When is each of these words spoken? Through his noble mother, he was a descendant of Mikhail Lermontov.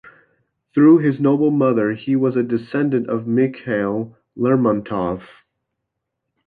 Through 0.73 0.97
his 1.07 1.19
noble 1.19 1.51
mother, 1.51 1.91
he 1.93 2.15
was 2.15 2.35
a 2.35 2.41
descendant 2.41 3.07
of 3.07 3.27
Mikhail 3.27 4.17
Lermontov. 4.35 5.21